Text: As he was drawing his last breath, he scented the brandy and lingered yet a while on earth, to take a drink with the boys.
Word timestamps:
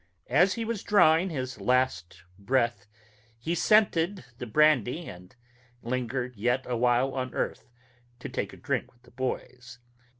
As 0.31 0.55
he 0.55 0.65
was 0.65 0.81
drawing 0.81 1.29
his 1.29 1.61
last 1.61 2.23
breath, 2.39 2.87
he 3.37 3.53
scented 3.53 4.25
the 4.39 4.47
brandy 4.47 5.05
and 5.07 5.35
lingered 5.83 6.35
yet 6.35 6.65
a 6.67 6.75
while 6.75 7.13
on 7.13 7.35
earth, 7.35 7.69
to 8.17 8.27
take 8.27 8.51
a 8.51 8.57
drink 8.57 8.91
with 8.91 9.03
the 9.03 9.11
boys. 9.11 9.77